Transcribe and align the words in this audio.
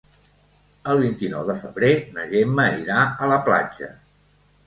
El 0.93 1.01
vint-i-nou 1.01 1.43
de 1.49 1.55
febrer 1.65 1.91
na 2.17 2.25
Gemma 2.33 2.65
irà 2.85 3.03
a 3.27 3.31
la 3.35 3.37
platja. 3.51 3.93